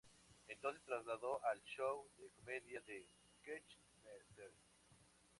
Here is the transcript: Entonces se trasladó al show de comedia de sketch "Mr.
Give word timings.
Entonces 0.47 0.81
se 0.81 0.87
trasladó 0.87 1.45
al 1.45 1.61
show 1.63 2.07
de 2.17 2.27
comedia 2.29 2.81
de 2.87 3.05
sketch 3.37 3.71
"Mr. 4.03 4.51